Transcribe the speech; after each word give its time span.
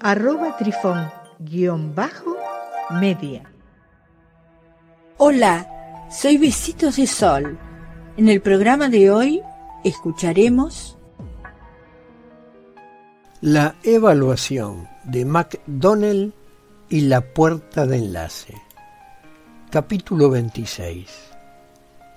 arroba 0.00 0.56
trifón-media. 0.56 3.42
Hola, 5.18 6.06
soy 6.10 6.38
Besitos 6.38 6.96
de 6.96 7.06
Sol. 7.06 7.58
En 8.16 8.28
el 8.28 8.40
programa 8.40 8.88
de 8.88 9.10
hoy 9.10 9.42
escucharemos 9.84 10.96
la 13.40 13.76
evaluación 13.82 14.88
de 15.04 15.24
McDonnell 15.24 16.32
y 16.88 17.02
la 17.02 17.20
puerta 17.20 17.86
de 17.86 17.98
enlace. 17.98 18.54
Capítulo 19.70 20.30
26. 20.30 21.06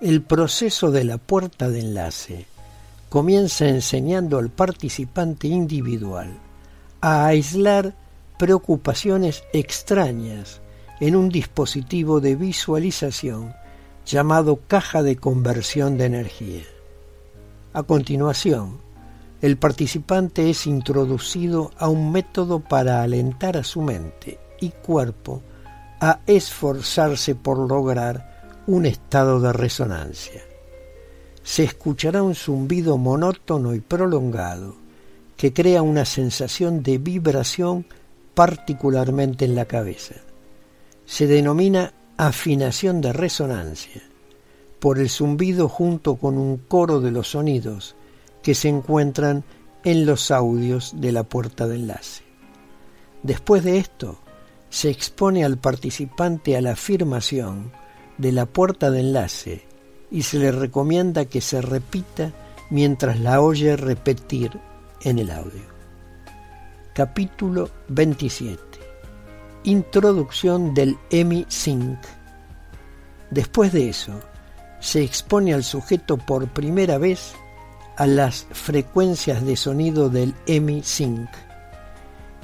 El 0.00 0.22
proceso 0.22 0.90
de 0.90 1.04
la 1.04 1.18
puerta 1.18 1.68
de 1.68 1.80
enlace 1.80 2.46
comienza 3.08 3.66
enseñando 3.66 4.38
al 4.38 4.50
participante 4.50 5.48
individual 5.48 6.38
a 7.06 7.26
aislar 7.26 7.94
preocupaciones 8.36 9.44
extrañas 9.52 10.60
en 10.98 11.14
un 11.14 11.28
dispositivo 11.28 12.18
de 12.20 12.34
visualización 12.34 13.54
llamado 14.04 14.58
caja 14.66 15.04
de 15.04 15.14
conversión 15.14 15.98
de 15.98 16.06
energía. 16.06 16.64
A 17.74 17.84
continuación, 17.84 18.80
el 19.40 19.56
participante 19.56 20.50
es 20.50 20.66
introducido 20.66 21.70
a 21.78 21.88
un 21.88 22.10
método 22.10 22.58
para 22.58 23.04
alentar 23.04 23.56
a 23.56 23.62
su 23.62 23.82
mente 23.82 24.40
y 24.60 24.70
cuerpo 24.70 25.42
a 26.00 26.18
esforzarse 26.26 27.36
por 27.36 27.70
lograr 27.70 28.64
un 28.66 28.84
estado 28.84 29.38
de 29.38 29.52
resonancia. 29.52 30.42
Se 31.44 31.62
escuchará 31.62 32.24
un 32.24 32.34
zumbido 32.34 32.98
monótono 32.98 33.76
y 33.76 33.80
prolongado 33.80 34.85
que 35.36 35.52
crea 35.52 35.82
una 35.82 36.04
sensación 36.04 36.82
de 36.82 36.98
vibración 36.98 37.86
particularmente 38.34 39.44
en 39.44 39.54
la 39.54 39.66
cabeza. 39.66 40.14
Se 41.04 41.26
denomina 41.26 41.94
afinación 42.16 43.00
de 43.00 43.12
resonancia 43.12 44.02
por 44.80 44.98
el 44.98 45.10
zumbido 45.10 45.68
junto 45.68 46.16
con 46.16 46.38
un 46.38 46.56
coro 46.56 47.00
de 47.00 47.10
los 47.10 47.28
sonidos 47.28 47.94
que 48.42 48.54
se 48.54 48.68
encuentran 48.68 49.44
en 49.84 50.06
los 50.06 50.30
audios 50.30 50.94
de 50.96 51.12
la 51.12 51.24
puerta 51.24 51.66
de 51.66 51.76
enlace. 51.76 52.22
Después 53.22 53.64
de 53.64 53.78
esto, 53.78 54.18
se 54.68 54.90
expone 54.90 55.44
al 55.44 55.58
participante 55.58 56.56
a 56.56 56.60
la 56.60 56.72
afirmación 56.72 57.72
de 58.18 58.32
la 58.32 58.46
puerta 58.46 58.90
de 58.90 59.00
enlace 59.00 59.64
y 60.10 60.22
se 60.22 60.38
le 60.38 60.52
recomienda 60.52 61.24
que 61.24 61.40
se 61.40 61.60
repita 61.60 62.32
mientras 62.70 63.20
la 63.20 63.40
oye 63.40 63.76
repetir 63.76 64.60
en 65.02 65.18
el 65.18 65.30
audio. 65.30 65.62
Capítulo 66.94 67.70
27. 67.88 68.60
Introducción 69.64 70.74
del 70.74 70.96
EMI 71.10 71.46
Sync. 71.48 71.98
Después 73.30 73.72
de 73.72 73.88
eso, 73.88 74.12
se 74.80 75.02
expone 75.02 75.52
al 75.52 75.64
sujeto 75.64 76.16
por 76.16 76.48
primera 76.48 76.98
vez 76.98 77.34
a 77.96 78.06
las 78.06 78.46
frecuencias 78.50 79.44
de 79.44 79.56
sonido 79.56 80.08
del 80.08 80.34
EMI 80.46 80.82
Sync 80.82 81.28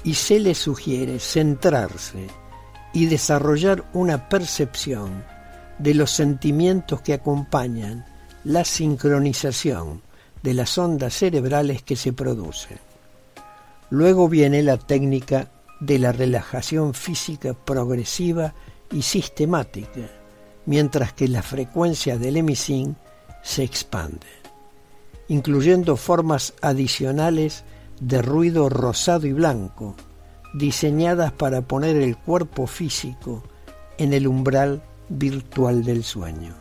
y 0.04 0.14
se 0.14 0.40
le 0.40 0.54
sugiere 0.54 1.18
centrarse 1.18 2.26
y 2.92 3.06
desarrollar 3.06 3.84
una 3.92 4.28
percepción 4.28 5.24
de 5.78 5.94
los 5.94 6.10
sentimientos 6.10 7.00
que 7.00 7.14
acompañan 7.14 8.04
la 8.44 8.64
sincronización 8.64 10.02
de 10.42 10.54
las 10.54 10.76
ondas 10.78 11.14
cerebrales 11.14 11.82
que 11.82 11.96
se 11.96 12.12
producen. 12.12 12.78
Luego 13.90 14.28
viene 14.28 14.62
la 14.62 14.76
técnica 14.76 15.50
de 15.80 15.98
la 15.98 16.12
relajación 16.12 16.94
física 16.94 17.54
progresiva 17.54 18.54
y 18.90 19.02
sistemática, 19.02 20.08
mientras 20.66 21.12
que 21.12 21.28
las 21.28 21.44
frecuencias 21.46 22.20
del 22.20 22.36
emisín 22.36 22.96
se 23.42 23.64
expanden, 23.64 24.30
incluyendo 25.28 25.96
formas 25.96 26.54
adicionales 26.62 27.64
de 28.00 28.22
ruido 28.22 28.68
rosado 28.68 29.26
y 29.26 29.32
blanco, 29.32 29.96
diseñadas 30.54 31.32
para 31.32 31.62
poner 31.62 31.96
el 31.96 32.16
cuerpo 32.16 32.66
físico 32.66 33.42
en 33.98 34.12
el 34.12 34.26
umbral 34.26 34.82
virtual 35.08 35.84
del 35.84 36.04
sueño, 36.04 36.54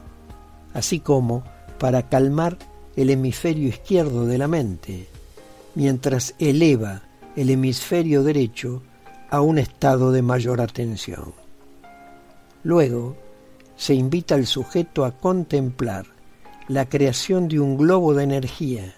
así 0.74 1.00
como 1.00 1.44
para 1.80 2.10
calmar 2.10 2.58
el 2.96 3.10
hemisferio 3.10 3.68
izquierdo 3.68 4.26
de 4.26 4.38
la 4.38 4.48
mente, 4.48 5.08
mientras 5.76 6.36
eleva 6.40 7.04
el 7.36 7.50
hemisferio 7.50 8.24
derecho 8.24 8.82
a 9.30 9.42
un 9.42 9.58
estado 9.58 10.12
de 10.12 10.22
mayor 10.22 10.62
atención. 10.62 11.34
Luego, 12.64 13.16
se 13.78 13.94
invita 13.94 14.36
al 14.36 14.46
sujeto 14.46 15.06
a 15.06 15.12
contemplar 15.12 16.06
la 16.68 16.88
creación 16.88 17.48
de 17.48 17.60
un 17.60 17.78
globo 17.78 18.14
de 18.14 18.24
energía 18.24 18.94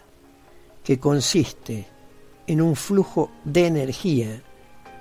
que 0.84 1.00
consiste 1.00 1.88
en 2.48 2.62
un 2.62 2.76
flujo 2.76 3.32
de 3.46 3.68
energía 3.68 4.42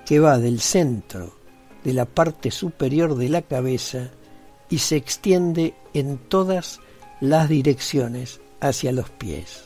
que 0.05 0.19
va 0.19 0.37
del 0.37 0.61
centro 0.61 1.33
de 1.83 1.93
la 1.93 2.05
parte 2.05 2.51
superior 2.51 3.15
de 3.15 3.29
la 3.29 3.41
cabeza 3.41 4.11
y 4.69 4.77
se 4.77 4.95
extiende 4.95 5.73
en 5.93 6.17
todas 6.17 6.79
las 7.19 7.49
direcciones 7.49 8.39
hacia 8.63 8.91
los 8.91 9.09
pies. 9.09 9.65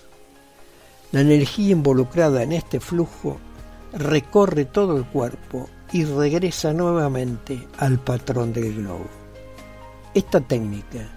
La 1.12 1.22
energía 1.22 1.72
involucrada 1.72 2.44
en 2.44 2.52
este 2.52 2.80
flujo 2.80 3.38
recorre 3.94 4.66
todo 4.66 4.98
el 4.98 5.06
cuerpo 5.06 5.70
y 5.94 6.04
regresa 6.04 6.74
nuevamente 6.74 7.66
al 7.78 8.00
patrón 8.00 8.52
del 8.52 8.76
globo. 8.76 9.08
Esta 10.14 10.42
técnica 10.42 11.08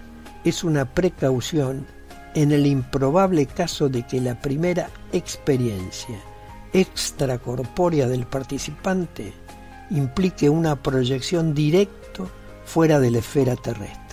es 0.44 0.62
una 0.62 0.84
precaución 0.84 1.86
en 2.34 2.52
el 2.52 2.66
improbable 2.66 3.46
caso 3.46 3.88
de 3.88 4.06
que 4.06 4.20
la 4.20 4.40
primera 4.40 4.90
experiencia 5.12 6.20
extracorpórea 6.72 8.06
del 8.06 8.26
participante 8.26 9.32
implique 9.90 10.48
una 10.48 10.80
proyección 10.80 11.52
directo 11.54 12.30
fuera 12.64 13.00
de 13.00 13.10
la 13.10 13.18
esfera 13.18 13.56
terrestre. 13.56 14.09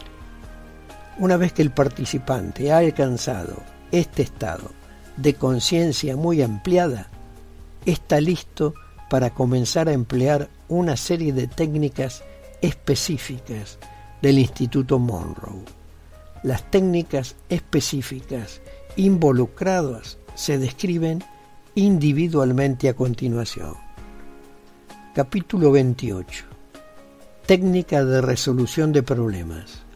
Una 1.19 1.35
vez 1.35 1.51
que 1.51 1.63
el 1.63 1.72
participante 1.72 2.72
ha 2.72 2.78
alcanzado 2.78 3.63
este 3.91 4.22
estado 4.22 4.69
de 5.16 5.33
conciencia 5.33 6.16
muy 6.16 6.44
ampliada, 6.44 7.07
está 7.88 8.22
listo 8.22 8.75
para 9.09 9.31
comenzar 9.31 9.89
a 9.89 9.94
emplear 9.94 10.47
una 10.67 10.95
serie 10.95 11.33
de 11.33 11.47
técnicas 11.47 12.23
específicas 12.61 13.79
del 14.22 14.38
Instituto 14.38 15.00
Monroe. 15.00 15.63
Las 16.44 16.69
técnicas 16.69 17.35
específicas 17.50 18.61
involucradas 18.95 20.19
se 20.36 20.59
describen 20.59 21.24
individualmente 21.74 22.89
a 22.89 22.94
continuación. 22.94 23.74
Capítulo 25.15 25.71
28. 25.71 26.45
Técnica 27.47 28.06
de 28.06 28.21
resolución 28.21 28.92
de 28.92 29.01
problemas. 29.01 29.87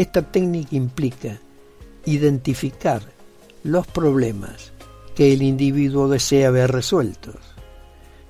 Esta 0.00 0.22
técnica 0.22 0.76
implica 0.76 1.38
identificar 2.06 3.02
los 3.64 3.86
problemas 3.86 4.72
que 5.14 5.34
el 5.34 5.42
individuo 5.42 6.08
desea 6.08 6.50
ver 6.50 6.72
resueltos, 6.72 7.36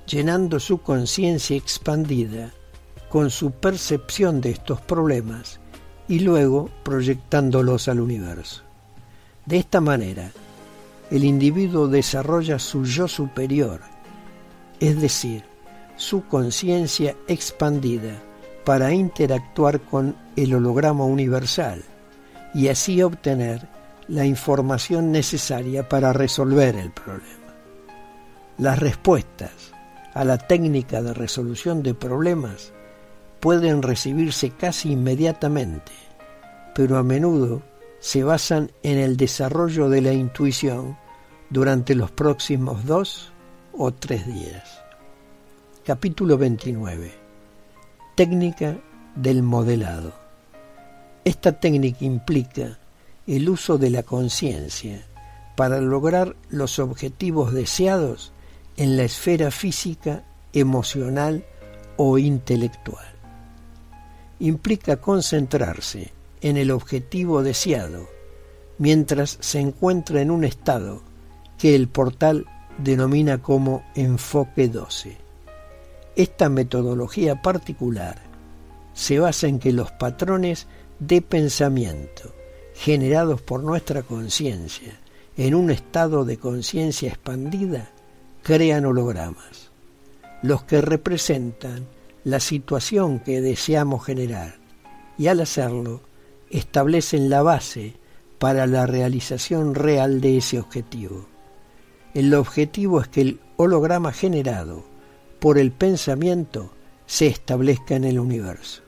llenando 0.05 0.59
su 0.59 0.79
conciencia 0.79 1.57
expandida 1.57 2.53
con 3.09 3.31
su 3.31 3.53
percepción 3.53 4.41
de 4.41 4.51
estos 4.51 4.81
problemas 4.81 5.61
y 6.09 6.19
luego 6.19 6.69
proyectándolos 6.83 7.87
al 7.87 8.01
universo. 8.01 8.63
De 9.47 9.59
esta 9.59 9.81
manera, 9.81 10.33
el 11.13 11.23
individuo 11.23 11.87
desarrolla 11.87 12.59
su 12.59 12.85
yo 12.85 13.07
superior, 13.07 13.81
es 14.81 15.01
decir, 15.01 15.45
su 15.95 16.27
conciencia 16.27 17.15
expandida 17.29 18.21
para 18.71 18.93
interactuar 18.93 19.81
con 19.81 20.15
el 20.37 20.55
holograma 20.55 21.03
universal 21.03 21.83
y 22.55 22.69
así 22.69 23.03
obtener 23.03 23.67
la 24.07 24.25
información 24.27 25.11
necesaria 25.11 25.89
para 25.89 26.13
resolver 26.13 26.77
el 26.77 26.93
problema. 26.93 27.53
Las 28.59 28.79
respuestas 28.79 29.73
a 30.15 30.25
la 30.25 30.39
técnica 30.39 31.03
de 31.03 31.13
resolución 31.15 31.83
de 31.83 31.95
problemas 31.95 32.73
pueden 33.41 33.83
recibirse 33.83 34.51
casi 34.51 34.93
inmediatamente, 34.93 35.91
pero 36.73 36.97
a 36.97 37.03
menudo 37.03 37.63
se 37.99 38.23
basan 38.23 38.71
en 38.85 38.99
el 38.99 39.17
desarrollo 39.17 39.89
de 39.89 40.01
la 40.01 40.13
intuición 40.13 40.97
durante 41.49 41.97
los 41.97 42.13
próximos 42.13 42.85
dos 42.85 43.33
o 43.73 43.91
tres 43.93 44.25
días. 44.29 44.81
Capítulo 45.85 46.39
29. 46.39 47.30
Técnica 48.21 48.77
del 49.15 49.43
modelado. 49.43 50.13
Esta 51.25 51.59
técnica 51.59 52.05
implica 52.05 52.79
el 53.27 53.49
uso 53.49 53.79
de 53.79 53.89
la 53.89 54.03
conciencia 54.03 55.07
para 55.57 55.81
lograr 55.81 56.37
los 56.51 56.79
objetivos 56.81 57.55
deseados 57.55 58.35
en 58.77 58.99
la 58.99 59.05
esfera 59.05 59.51
física, 59.51 60.23
emocional 60.53 61.47
o 61.97 62.19
intelectual. 62.19 63.07
Implica 64.39 64.99
concentrarse 64.99 66.13
en 66.43 66.59
el 66.59 66.73
objetivo 66.73 67.43
deseado 67.43 68.07
mientras 68.77 69.39
se 69.41 69.61
encuentra 69.61 70.21
en 70.21 70.31
un 70.31 70.45
estado 70.45 71.01
que 71.57 71.75
el 71.75 71.89
portal 71.89 72.45
denomina 72.77 73.41
como 73.41 73.83
enfoque 73.95 74.69
12. 74.69 75.30
Esta 76.21 76.51
metodología 76.51 77.41
particular 77.41 78.19
se 78.93 79.19
basa 79.19 79.47
en 79.47 79.59
que 79.59 79.73
los 79.73 79.91
patrones 79.93 80.67
de 80.99 81.23
pensamiento 81.23 82.35
generados 82.75 83.41
por 83.41 83.63
nuestra 83.65 84.03
conciencia 84.03 85.01
en 85.39 85.55
un 85.55 85.71
estado 85.71 86.27
de 86.27 86.37
conciencia 86.37 87.09
expandida 87.09 87.89
crean 88.43 88.85
hologramas, 88.85 89.71
los 90.43 90.63
que 90.65 90.83
representan 90.83 91.87
la 92.25 92.39
situación 92.39 93.21
que 93.21 93.41
deseamos 93.41 94.05
generar 94.05 94.57
y 95.17 95.29
al 95.29 95.41
hacerlo 95.41 96.03
establecen 96.51 97.31
la 97.31 97.41
base 97.41 97.95
para 98.39 98.67
la 98.67 98.85
realización 98.85 99.75
real 99.75 100.21
de 100.21 100.37
ese 100.37 100.59
objetivo. 100.59 101.25
El 102.13 102.35
objetivo 102.35 103.01
es 103.01 103.09
que 103.09 103.23
el 103.23 103.41
holograma 103.57 104.13
generado 104.13 104.91
por 105.41 105.59
el 105.59 105.73
pensamiento 105.73 106.71
se 107.07 107.27
establezca 107.27 107.97
en 107.97 108.05
el 108.05 108.21
universo 108.21 108.83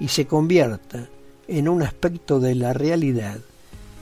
y 0.00 0.08
se 0.08 0.26
convierta 0.26 1.08
en 1.48 1.68
un 1.68 1.82
aspecto 1.82 2.40
de 2.40 2.54
la 2.54 2.72
realidad 2.72 3.38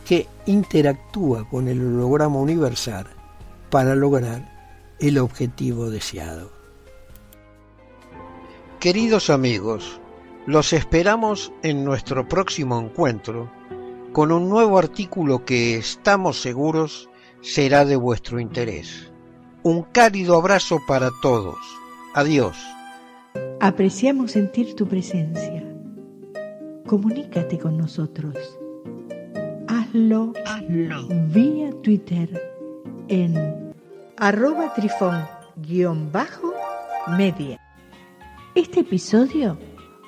que 0.04 0.28
interactúa 0.46 1.48
con 1.48 1.68
el 1.68 1.80
holograma 1.80 2.38
universal 2.38 3.06
para 3.70 3.94
lograr 3.94 4.94
el 4.98 5.18
objetivo 5.18 5.90
deseado. 5.90 6.50
Queridos 8.78 9.30
amigos, 9.30 10.00
los 10.46 10.72
esperamos 10.72 11.52
en 11.62 11.84
nuestro 11.84 12.28
próximo 12.28 12.78
encuentro 12.80 13.50
con 14.12 14.32
un 14.32 14.48
nuevo 14.48 14.78
artículo 14.78 15.44
que 15.44 15.76
estamos 15.76 16.40
seguros 16.40 17.08
será 17.42 17.84
de 17.84 17.96
vuestro 17.96 18.40
interés. 18.40 19.10
Un 19.62 19.82
cálido 19.82 20.36
abrazo 20.36 20.78
para 20.88 21.10
todos. 21.20 21.58
Adiós. 22.14 22.56
Apreciamos 23.60 24.32
sentir 24.32 24.74
tu 24.74 24.88
presencia. 24.88 25.62
Comunícate 26.86 27.58
con 27.58 27.76
nosotros. 27.76 28.34
Hazlo, 29.68 30.32
Hazlo. 30.46 31.06
vía 31.28 31.72
Twitter 31.82 32.54
en 33.08 33.74
arroba 34.16 34.72
trifón-media. 34.72 35.28
Este 38.54 38.80
episodio 38.80 39.58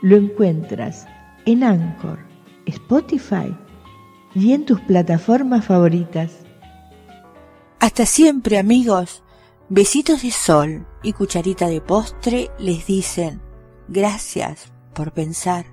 lo 0.01 0.17
encuentras 0.17 1.07
en 1.45 1.63
Anchor, 1.63 2.21
Spotify 2.65 3.55
y 4.35 4.55
en 4.55 4.65
tus 4.65 4.81
plataformas 4.81 5.67
favoritas. 5.67 6.39
Hasta 7.81 8.07
siempre 8.07 8.59
amigos. 8.59 9.23
Besitos 9.75 10.21
de 10.21 10.31
sol 10.31 10.87
y 11.03 11.15
cucharita 11.15 11.67
de 11.67 11.81
postre 11.81 12.51
les 12.59 12.85
dicen 12.85 13.41
gracias 13.89 14.71
por 14.93 15.13
pensar. 15.13 15.65